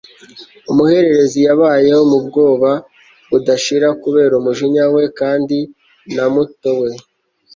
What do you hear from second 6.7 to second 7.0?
we